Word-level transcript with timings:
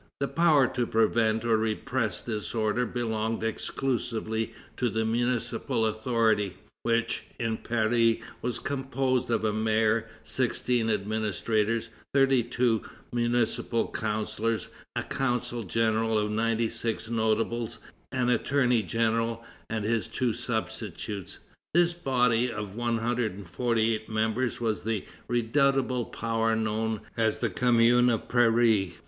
The 0.19 0.27
power 0.27 0.65
to 0.65 0.87
prevent 0.87 1.45
or 1.45 1.57
repress 1.57 2.23
disorder 2.23 2.87
belonged 2.87 3.43
exclusively 3.43 4.51
to 4.77 4.89
the 4.89 5.05
municipal 5.05 5.85
authority, 5.85 6.57
which, 6.81 7.25
in 7.39 7.57
Paris, 7.57 8.15
was 8.41 8.57
composed 8.57 9.29
of 9.29 9.43
a 9.45 9.53
mayor, 9.53 10.09
sixteen 10.23 10.89
administrators, 10.89 11.89
thirty 12.15 12.41
two 12.41 12.81
municipal 13.13 13.89
councillors, 13.91 14.69
a 14.95 15.03
council 15.03 15.61
general 15.61 16.17
of 16.17 16.31
ninety 16.31 16.67
six 16.67 17.07
notables, 17.07 17.77
an 18.11 18.27
attorney 18.29 18.81
general 18.81 19.43
and 19.69 19.85
his 19.85 20.07
two 20.07 20.33
substitutes. 20.33 21.37
This 21.75 21.93
body 21.93 22.51
of 22.51 22.75
148 22.75 24.09
members 24.09 24.59
was 24.59 24.81
the 24.81 25.05
redoubtable 25.27 26.05
power 26.05 26.55
known 26.55 27.01
as 27.15 27.37
the 27.37 27.51
Commune 27.51 28.09
of 28.09 28.27
Paris. 28.27 28.99